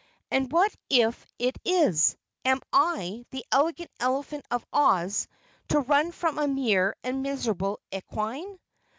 "And 0.31 0.51
what 0.51 0.75
if 0.89 1.27
it 1.37 1.59
is? 1.63 2.17
Am 2.43 2.59
I, 2.73 3.27
the 3.29 3.45
Elegant 3.51 3.91
Elephant 3.99 4.43
of 4.49 4.65
Oz, 4.73 5.27
to 5.67 5.79
run 5.79 6.11
from 6.11 6.39
a 6.39 6.47
mere 6.47 6.95
and 7.03 7.21
miserable 7.21 7.79
equine?" 7.91 8.57